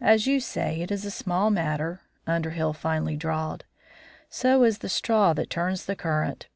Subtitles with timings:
[0.00, 3.66] "As you say, it is a small matter," Underhill finally drawled.
[4.30, 6.46] "So is the straw that turns the current.